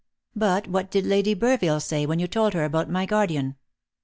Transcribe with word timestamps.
But 0.35 0.67
what 0.67 0.89
did 0.89 1.05
Lady 1.05 1.35
Burville 1.35 1.79
say 1.79 2.07
when 2.07 2.17
you 2.17 2.25
told 2.27 2.55
her 2.55 2.63
about 2.63 2.89
my 2.89 3.05
guardian?" 3.05 3.55